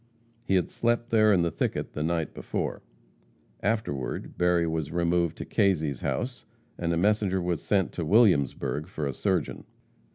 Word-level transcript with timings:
He 0.43 0.55
had 0.55 0.71
slept 0.71 1.11
there 1.11 1.31
in 1.31 1.43
the 1.43 1.51
thicket 1.51 1.93
the 1.93 2.01
night 2.01 2.33
before. 2.33 2.81
Afterward, 3.61 4.35
Berry 4.35 4.65
was 4.65 4.89
removed 4.91 5.37
to 5.37 5.45
Kazy's 5.45 6.01
house, 6.01 6.43
and 6.75 6.91
a 6.91 6.97
messenger 6.97 7.39
was 7.39 7.61
sent 7.61 7.91
to 7.91 8.03
Williamsburg 8.03 8.87
for 8.87 9.05
a 9.05 9.13
surgeon. 9.13 9.63